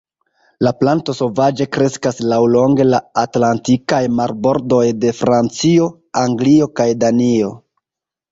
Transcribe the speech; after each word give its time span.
La 0.67 0.71
planto 0.77 1.13
sovaĝe 1.17 1.67
kreskas 1.75 2.21
laŭlonge 2.31 2.87
la 2.87 3.01
atlantikaj 3.23 4.01
marbordoj 4.21 4.81
de 5.05 5.13
Francio, 5.19 5.91
Anglio 6.25 6.69
kaj 6.81 6.89
Danio. 7.05 7.53